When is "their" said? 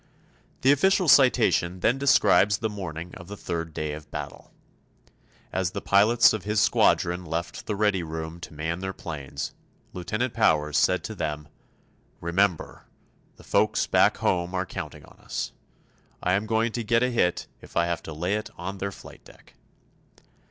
8.79-8.93, 18.79-18.91